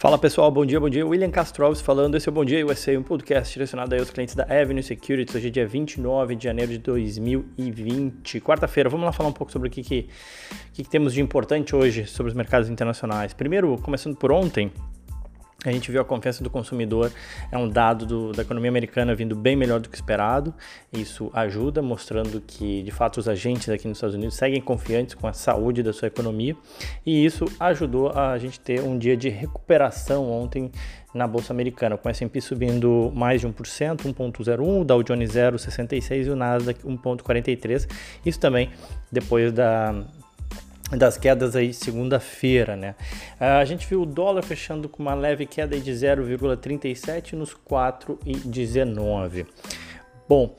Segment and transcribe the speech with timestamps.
[0.00, 1.06] Fala pessoal, bom dia, bom dia.
[1.06, 2.16] William Castro Alves falando.
[2.16, 5.34] Esse é o Bom Dia USA, um podcast direcionado aos clientes da Avenue Securities.
[5.34, 8.88] Hoje é dia 29 de janeiro de 2020, quarta-feira.
[8.88, 10.08] Vamos lá falar um pouco sobre o que, que,
[10.72, 13.34] que, que temos de importante hoje sobre os mercados internacionais.
[13.34, 14.72] Primeiro, começando por ontem,
[15.64, 17.12] a gente viu a confiança do consumidor,
[17.52, 20.54] é um dado do, da economia americana vindo bem melhor do que esperado.
[20.92, 25.26] Isso ajuda, mostrando que de fato os agentes aqui nos Estados Unidos seguem confiantes com
[25.26, 26.56] a saúde da sua economia.
[27.04, 30.70] E isso ajudou a gente ter um dia de recuperação ontem
[31.12, 36.26] na bolsa americana, com o S&P subindo mais de 1%, 1.01, o Dow Jones 0.66
[36.26, 37.88] e o Nasdaq 1.43.
[38.24, 38.70] Isso também
[39.10, 40.04] depois da
[40.96, 42.94] das quedas aí segunda-feira, né?
[43.38, 49.46] A gente viu o dólar fechando com uma leve queda de 0,37 nos 4,19.
[50.28, 50.56] Bom,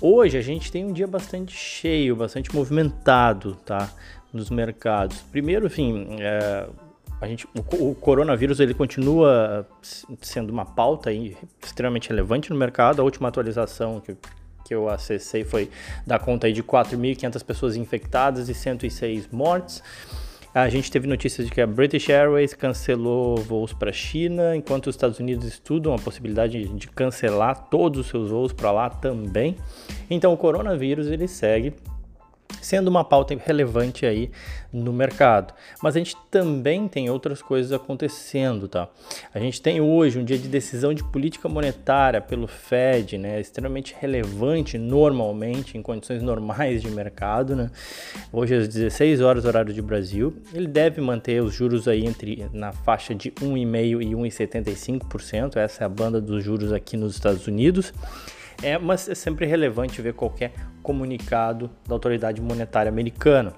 [0.00, 3.90] hoje a gente tem um dia bastante cheio, bastante movimentado, tá?
[4.32, 5.22] Nos mercados.
[5.30, 6.66] Primeiro, enfim, é,
[7.20, 9.66] a gente, o, o, coronavírus ele continua
[10.20, 13.00] sendo uma pauta aí extremamente relevante no mercado.
[13.00, 14.14] A última atualização que
[14.64, 15.70] que eu acessei foi
[16.06, 19.82] dar conta aí de 4.500 pessoas infectadas e 106 mortes.
[20.54, 24.86] A gente teve notícias de que a British Airways cancelou voos para a China, enquanto
[24.86, 29.56] os Estados Unidos estudam a possibilidade de cancelar todos os seus voos para lá também.
[30.08, 31.74] Então o coronavírus ele segue
[32.60, 34.30] sendo uma pauta relevante aí
[34.72, 35.54] no mercado.
[35.82, 38.88] Mas a gente também tem outras coisas acontecendo, tá?
[39.32, 43.40] A gente tem hoje um dia de decisão de política monetária pelo Fed, né?
[43.40, 47.70] Extremamente relevante normalmente em condições normais de mercado, né?
[48.32, 52.72] Hoje às 16 horas horário de Brasil, ele deve manter os juros aí entre na
[52.72, 57.92] faixa de 1,5 e 1,75%, essa é a banda dos juros aqui nos Estados Unidos.
[58.62, 60.52] É, mas é sempre relevante ver qualquer
[60.82, 63.54] comunicado da autoridade monetária americana.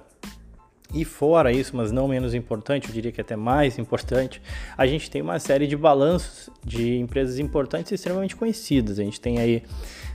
[0.93, 4.41] E fora isso, mas não menos importante, eu diria que até mais importante,
[4.77, 8.97] a gente tem uma série de balanços de empresas importantes e extremamente conhecidas.
[8.97, 9.63] A gente tem aí,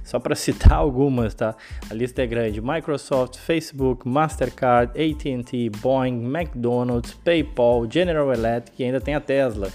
[0.02, 1.54] só para citar algumas, tá?
[1.90, 9.00] A lista é grande: Microsoft, Facebook, Mastercard, AT&T, Boeing, McDonald's, PayPal, General Electric e ainda
[9.00, 9.68] tem a Tesla.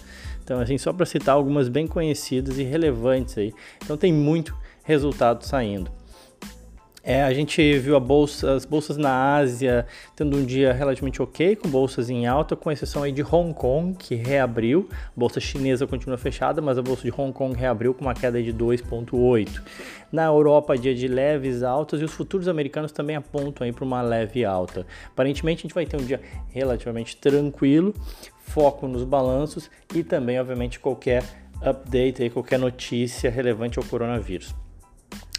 [0.43, 3.53] Então, assim, só para citar algumas bem conhecidas e relevantes aí.
[3.83, 4.55] Então, tem muito
[4.87, 5.91] resultado saindo.
[7.03, 11.69] É, a gente viu bolsa, as bolsas na Ásia tendo um dia relativamente ok, com
[11.69, 14.89] bolsas em alta, com exceção aí de Hong Kong, que reabriu.
[14.91, 18.43] A bolsa chinesa continua fechada, mas a bolsa de Hong Kong reabriu com uma queda
[18.43, 19.61] de 2,8.
[20.11, 24.01] Na Europa, dia de leves altas e os futuros americanos também apontam aí para uma
[24.01, 24.85] leve alta.
[25.07, 26.19] Aparentemente, a gente vai ter um dia
[26.49, 27.93] relativamente tranquilo,
[28.39, 31.23] foco nos balanços e também, obviamente, qualquer
[31.61, 34.53] update, aí, qualquer notícia relevante ao coronavírus.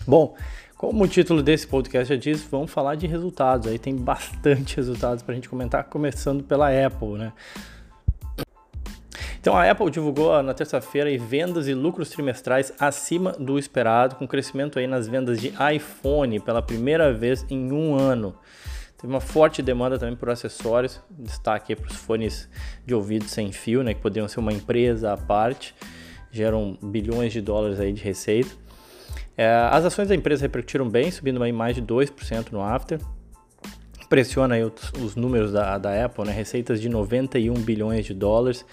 [0.08, 0.34] Bom,
[0.74, 3.66] como o título desse podcast já diz, vamos falar de resultados.
[3.66, 7.30] Aí tem bastante resultados para a gente comentar, começando pela Apple, né?
[9.38, 14.78] Então a Apple divulgou na terça-feira vendas e lucros trimestrais acima do esperado, com crescimento
[14.78, 18.34] aí nas vendas de iPhone pela primeira vez em um ano.
[18.96, 22.48] Teve uma forte demanda também por acessórios, destaque para os fones
[22.86, 25.74] de ouvido sem fio, né, que poderiam ser uma empresa à parte,
[26.32, 28.67] geram bilhões de dólares aí de receita.
[29.38, 32.98] É, as ações da empresa repercutiram bem, subindo aí mais de 2% no after.
[34.08, 36.32] Pressiona aí os, os números da, da Apple, né?
[36.32, 38.66] receitas de 91 bilhões de dólares,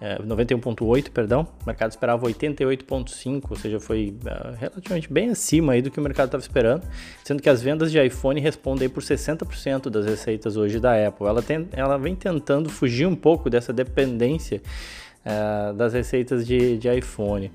[0.00, 1.46] é, 91,8, perdão.
[1.62, 6.02] O mercado esperava 88,5, ou seja, foi é, relativamente bem acima aí do que o
[6.02, 6.88] mercado estava esperando,
[7.22, 11.26] sendo que as vendas de iPhone respondem por 60% das receitas hoje da Apple.
[11.26, 14.62] Ela, tem, ela vem tentando fugir um pouco dessa dependência
[15.22, 17.52] é, das receitas de, de iPhone.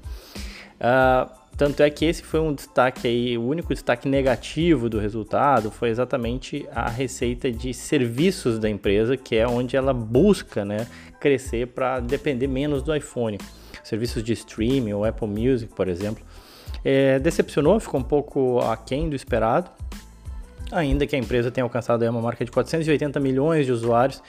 [0.80, 5.70] Uh, tanto é que esse foi um destaque aí, o único destaque negativo do resultado
[5.70, 10.88] foi exatamente a receita de serviços da empresa, que é onde ela busca né,
[11.20, 13.38] crescer para depender menos do iPhone.
[13.84, 16.26] Serviços de streaming, ou Apple Music, por exemplo.
[16.84, 19.70] É, decepcionou, ficou um pouco aquém do esperado,
[20.72, 24.20] ainda que a empresa tenha alcançado uma marca de 480 milhões de usuários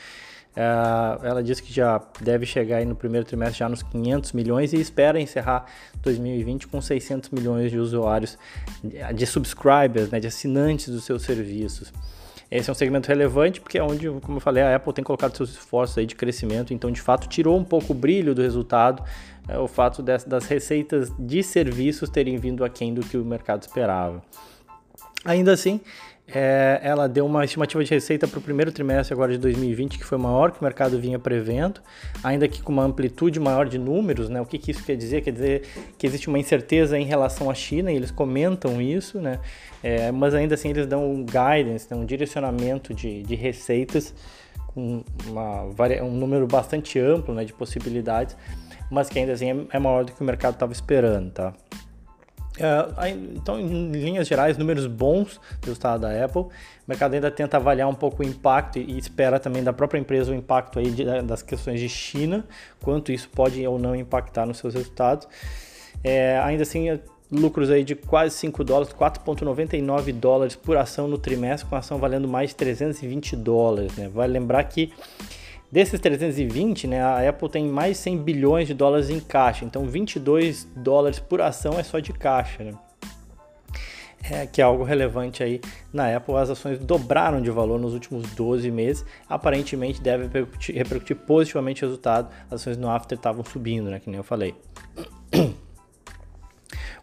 [0.55, 4.81] ela diz que já deve chegar aí no primeiro trimestre já nos 500 milhões e
[4.81, 5.67] espera encerrar
[6.03, 8.37] 2020 com 600 milhões de usuários,
[9.15, 11.93] de subscribers, né, de assinantes dos seus serviços.
[12.51, 15.35] Esse é um segmento relevante porque é onde, como eu falei, a Apple tem colocado
[15.35, 19.03] seus esforços aí de crescimento, então de fato tirou um pouco o brilho do resultado,
[19.49, 23.63] é, o fato das, das receitas de serviços terem vindo aquém do que o mercado
[23.63, 24.23] esperava.
[25.25, 25.81] Ainda assim,
[26.35, 30.05] é, ela deu uma estimativa de receita para o primeiro trimestre agora de 2020 que
[30.05, 31.81] foi maior que o mercado vinha prevendo,
[32.23, 34.41] ainda que com uma amplitude maior de números, né?
[34.41, 35.21] O que, que isso quer dizer?
[35.21, 35.63] Quer dizer
[35.99, 39.39] que existe uma incerteza em relação à China e eles comentam isso, né?
[39.83, 41.97] É, mas ainda assim eles dão um guidance, né?
[41.97, 44.15] um direcionamento de, de receitas
[44.69, 45.65] com uma,
[46.03, 48.37] um número bastante amplo né, de possibilidades,
[48.91, 51.53] mas que ainda assim é, é maior do que o mercado estava esperando, tá?
[52.63, 56.43] É, então, em linhas gerais, números bons do resultado da Apple.
[56.43, 56.51] O
[56.87, 60.35] mercado ainda tenta avaliar um pouco o impacto e espera também da própria empresa o
[60.35, 60.91] impacto aí
[61.25, 62.45] das questões de China,
[62.81, 65.27] quanto isso pode ou não impactar nos seus resultados.
[66.05, 67.01] É, ainda assim,
[67.31, 71.99] lucros aí de quase 5 dólares, 4,99 dólares por ação no trimestre, com a ação
[71.99, 73.97] valendo mais de 320 dólares.
[73.97, 74.09] Né?
[74.09, 74.93] Vale lembrar que
[75.73, 80.69] Desses 320, né, a Apple tem mais 100 bilhões de dólares em caixa, então 22
[80.77, 82.75] dólares por ação é só de caixa, né?
[84.31, 86.37] É, que é algo relevante aí na Apple.
[86.37, 91.89] As ações dobraram de valor nos últimos 12 meses, aparentemente deve repercutir, repercutir positivamente o
[91.89, 92.29] resultado.
[92.49, 94.55] As ações no After estavam subindo, né, que nem eu falei.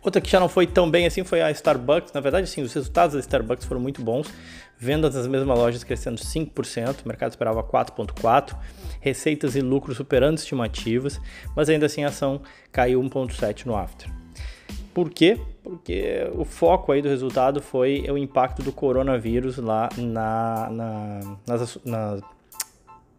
[0.01, 2.13] Outra que já não foi tão bem assim foi a Starbucks.
[2.13, 4.31] Na verdade, sim, os resultados da Starbucks foram muito bons.
[4.81, 8.55] Vendas nas mesmas lojas crescendo 5%, o mercado esperava 4,4%,
[9.01, 11.19] receitas e lucros superando estimativas,
[11.53, 12.41] mas ainda assim a ação
[12.71, 14.09] caiu 1,7% no after.
[14.93, 15.37] Por quê?
[15.61, 21.57] Porque o foco aí do resultado foi o impacto do coronavírus lá na, na, na,
[21.85, 22.21] na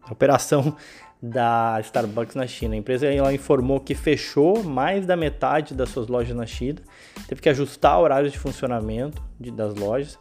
[0.09, 0.75] operação
[1.21, 2.73] da Starbucks na China.
[2.73, 6.79] A empresa ela informou que fechou mais da metade das suas lojas na China,
[7.27, 10.19] teve que ajustar horários de funcionamento de, das lojas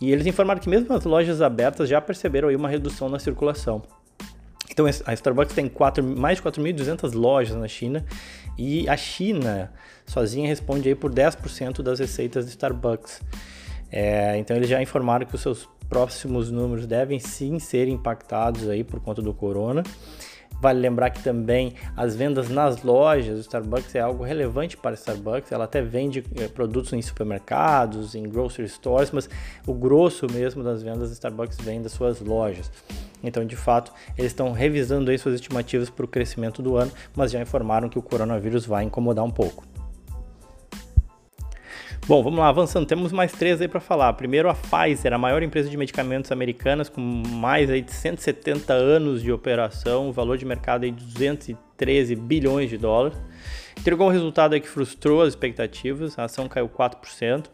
[0.00, 3.82] e eles informaram que mesmo as lojas abertas já perceberam aí uma redução na circulação.
[4.70, 8.04] Então a Starbucks tem quatro, mais de 4.200 lojas na China
[8.58, 9.70] e a China
[10.06, 13.20] sozinha responde aí por 10% das receitas de Starbucks.
[13.90, 18.82] É, então eles já informaram que os seus próximos números devem sim ser impactados aí
[18.82, 19.82] por conta do corona.
[20.62, 24.94] Vale lembrar que também as vendas nas lojas do Starbucks é algo relevante para a
[24.94, 25.50] Starbucks.
[25.50, 29.28] Ela até vende é, produtos em supermercados, em grocery stores, mas
[29.66, 32.70] o grosso mesmo das vendas do Starbucks vem das suas lojas.
[33.24, 37.32] Então, de fato, eles estão revisando aí suas estimativas para o crescimento do ano, mas
[37.32, 39.71] já informaram que o coronavírus vai incomodar um pouco.
[42.04, 42.84] Bom, vamos lá, avançando.
[42.84, 44.12] Temos mais três aí para falar.
[44.14, 49.22] Primeiro, a Pfizer, a maior empresa de medicamentos americanas, com mais aí de 170 anos
[49.22, 53.16] de operação, valor de mercado aí de 213 bilhões de dólares.
[53.78, 57.46] Entregou um resultado aí que frustrou as expectativas, a ação caiu 4%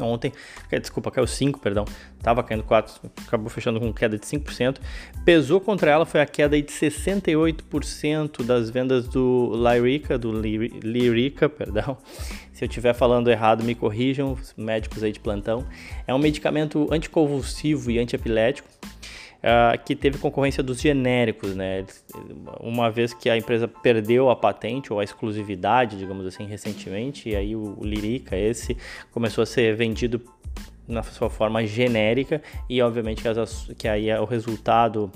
[0.00, 0.32] ontem,
[0.70, 1.84] desculpa, caiu 5, perdão,
[2.18, 4.78] estava caindo 4, acabou fechando com queda de 5%.
[5.24, 11.96] Pesou contra ela foi a queda de 68% das vendas do Lyrica, do Lyrica, perdão.
[12.52, 15.64] Se eu estiver falando errado, me corrijam, os médicos aí de plantão.
[16.06, 18.68] É um medicamento anticonvulsivo e antiepilético
[19.40, 21.84] uh, que teve concorrência dos genéricos, né?
[22.60, 27.36] Uma vez que a empresa perdeu a patente ou a exclusividade, digamos assim, recentemente, e
[27.36, 28.76] aí o, o Lirica, esse,
[29.10, 30.20] começou a ser vendido
[30.86, 35.10] na sua forma genérica e obviamente que, as, que aí é o resultado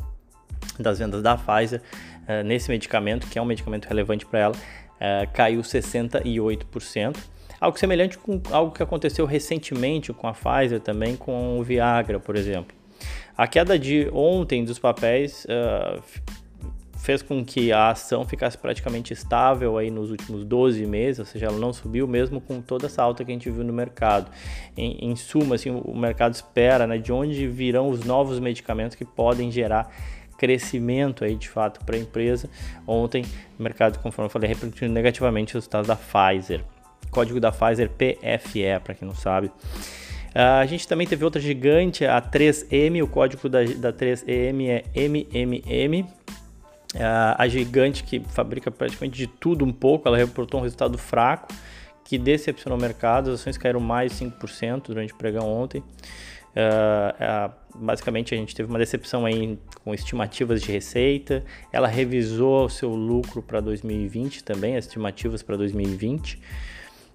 [0.79, 1.83] das vendas da Pfizer
[2.29, 7.17] uh, nesse medicamento, que é um medicamento relevante para ela, uh, caiu 68%.
[7.61, 12.37] Algo semelhante com algo que aconteceu recentemente com a Pfizer também, com o Viagra, por
[12.37, 12.84] exemplo.
[13.37, 16.03] A queda de ontem dos papéis uh,
[17.05, 21.47] fez com que a ação ficasse praticamente estável aí nos últimos 12 meses, ou seja,
[21.47, 24.31] ela não subiu mesmo com toda essa alta que a gente viu no mercado.
[24.75, 29.05] Em, em suma, assim, o mercado espera né, de onde virão os novos medicamentos que
[29.05, 29.95] podem gerar
[30.39, 32.49] crescimento aí de fato para a empresa.
[32.87, 33.23] Ontem,
[33.59, 36.65] o mercado, conforme eu falei, repercutiu negativamente os resultados da Pfizer.
[37.11, 39.51] Código da Pfizer PFE, para quem não sabe.
[40.35, 44.85] Uh, a gente também teve outra gigante, a 3M, o código da, da 3M é
[44.95, 46.07] MMM.
[46.97, 51.49] Ah, a gigante que fabrica praticamente de tudo um pouco, ela reportou um resultado fraco
[52.05, 55.83] que decepcionou o mercado, as ações caíram mais 5% durante o pregão ontem.
[56.55, 62.69] Uh, basicamente a gente teve uma decepção aí com estimativas de receita, ela revisou o
[62.69, 66.41] seu lucro para 2020 também, as estimativas para 2020.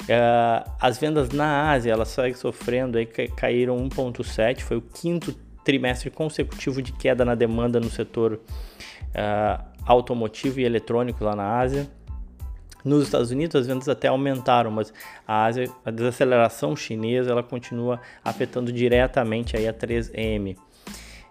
[0.03, 6.09] Uh, as vendas na Ásia, elas seguem sofrendo, aí, caíram 1,7, foi o quinto trimestre
[6.09, 11.87] consecutivo de queda na demanda no setor uh, automotivo e eletrônico lá na Ásia.
[12.83, 14.93] Nos Estados Unidos as vendas até aumentaram, mas
[15.27, 20.55] a Ásia, a desaceleração chinesa, ela continua afetando diretamente aí a 3M.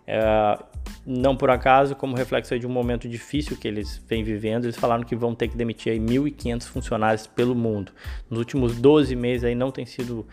[0.08, 0.64] Uh,
[1.06, 5.02] não por acaso, como reflexo de um momento difícil que eles vêm vivendo, eles falaram
[5.02, 7.92] que vão ter que demitir aí 1.500 funcionários pelo mundo.
[8.30, 10.26] Nos últimos 12 meses aí não tem sido uh,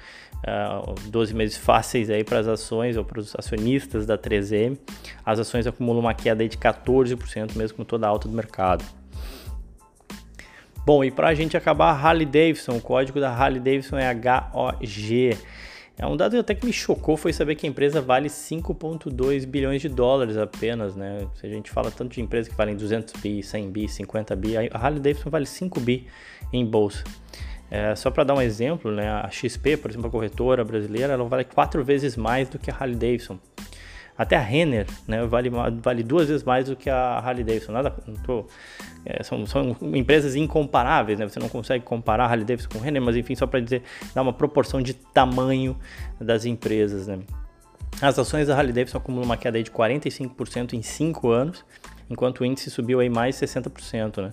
[0.48, 4.77] ah, 12 meses fáceis aí para as ações ou para os acionistas da 3M.
[5.25, 8.84] As ações acumulam uma queda aí de 14%, mesmo com toda a alta do mercado.
[10.86, 14.08] Bom, e para a gente acabar, Harley Davidson, o código da Harley Davidson é
[14.53, 15.36] HOG.
[15.97, 19.81] É um dado até que me chocou foi saber que a empresa vale 5,2 bilhões
[19.81, 21.25] de dólares apenas, né?
[21.35, 24.57] Se a gente fala tanto de empresas que valem 200 bi, 100 bi, 50 bi,
[24.57, 26.07] a Harley Davidson vale 5 bi
[26.51, 27.03] em bolsa.
[27.71, 31.23] É, só para dar um exemplo, né, a XP, por exemplo, a corretora brasileira, ela
[31.23, 33.39] vale quatro vezes mais do que a Harley Davidson.
[34.17, 37.74] Até a Renner né, vale, vale duas vezes mais do que a Harley Davidson.
[37.74, 37.91] Nada,
[38.25, 38.45] tô,
[39.05, 41.27] é, são, são, empresas incomparáveis, né?
[41.27, 43.84] você não consegue comparar a Harley Davidson com a Renner, mas enfim, só para dizer,
[44.13, 45.77] dar uma proporção de tamanho
[46.19, 47.07] das empresas.
[47.07, 47.19] Né?
[48.01, 51.65] As ações da Harley Davidson acumulam uma queda de 45% em 5 anos,
[52.10, 54.22] enquanto o índice subiu aí mais 60%.
[54.22, 54.31] Né?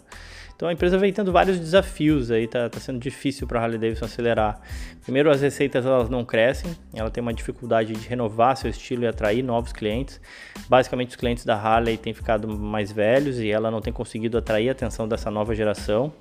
[0.62, 3.78] Então a empresa vem tendo vários desafios aí, tá, tá sendo difícil para a Harley
[3.80, 4.60] Davidson acelerar.
[5.02, 9.08] Primeiro, as receitas elas não crescem, ela tem uma dificuldade de renovar seu estilo e
[9.08, 10.20] atrair novos clientes.
[10.68, 14.68] Basicamente, os clientes da Harley têm ficado mais velhos e ela não tem conseguido atrair
[14.68, 16.12] a atenção dessa nova geração.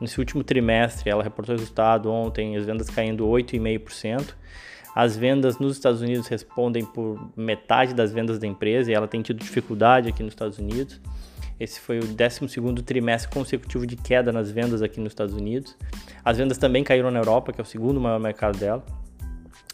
[0.00, 4.32] Nesse último trimestre, ela reportou resultado ontem, as vendas caindo 8,5%.
[4.94, 9.22] As vendas nos Estados Unidos respondem por metade das vendas da empresa e ela tem
[9.22, 11.00] tido dificuldade aqui nos Estados Unidos.
[11.62, 15.76] Esse foi o 12 trimestre consecutivo de queda nas vendas aqui nos Estados Unidos.
[16.24, 18.84] As vendas também caíram na Europa, que é o segundo maior mercado dela.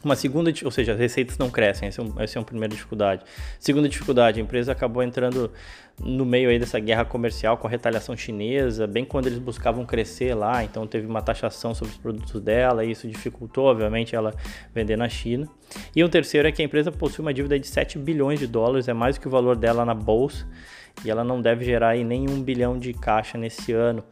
[0.04, 2.72] Uma segunda, ou seja, as receitas não crescem, essa é, um, essa é uma primeira
[2.72, 3.24] dificuldade.
[3.58, 5.50] Segunda dificuldade, a empresa acabou entrando
[6.00, 10.34] no meio aí dessa guerra comercial com a retaliação chinesa, bem quando eles buscavam crescer
[10.34, 14.32] lá, então teve uma taxação sobre os produtos dela, e isso dificultou, obviamente, ela
[14.72, 15.48] vender na China.
[15.96, 18.86] E o terceiro é que a empresa possui uma dívida de 7 bilhões de dólares,
[18.86, 20.46] é mais do que o valor dela na bolsa,
[21.04, 24.04] e ela não deve gerar aí nem um bilhão de caixa nesse ano.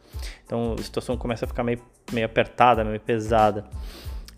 [0.45, 1.79] Então a situação começa a ficar meio,
[2.11, 3.65] meio apertada, meio pesada.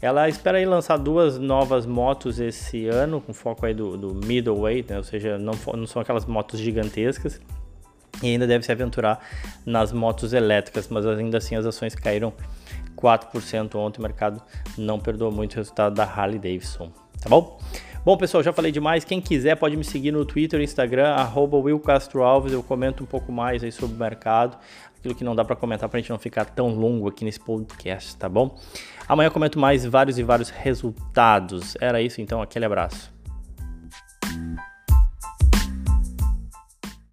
[0.01, 4.97] Ela espera lançar duas novas motos esse ano, com foco aí do, do middleweight, né?
[4.97, 7.41] ou seja, não, não são aquelas motos gigantescas.
[8.23, 9.19] E ainda deve se aventurar
[9.65, 12.33] nas motos elétricas, mas ainda assim as ações caíram
[12.97, 13.99] 4% ontem.
[13.99, 14.41] O mercado
[14.77, 16.91] não perdoou muito o resultado da Harley Davidson.
[17.21, 17.59] Tá bom?
[18.03, 19.03] Bom, pessoal, já falei demais.
[19.03, 22.53] Quem quiser pode me seguir no Twitter Instagram, arroba Will Castro Alves.
[22.53, 24.57] Eu comento um pouco mais aí sobre o mercado,
[24.99, 27.39] aquilo que não dá para comentar para a gente não ficar tão longo aqui nesse
[27.39, 28.55] podcast, tá bom?
[29.07, 31.75] Amanhã eu comento mais vários e vários resultados.
[31.79, 33.18] Era isso, então, aquele abraço.